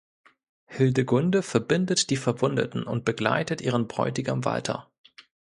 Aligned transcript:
Hildegunde 0.65 1.43
verbindet 1.43 2.09
die 2.09 2.15
Verwundeten 2.17 2.85
und 2.85 3.05
begleitet 3.05 3.61
ihren 3.61 3.87
Bräutigam 3.87 4.43
Walther. 4.45 4.87